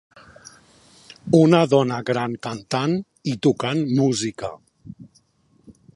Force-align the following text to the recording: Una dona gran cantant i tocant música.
Una 1.41 1.59
dona 1.73 1.99
gran 2.09 2.33
cantant 2.47 2.97
i 3.35 3.35
tocant 3.49 3.87
música. 4.01 4.51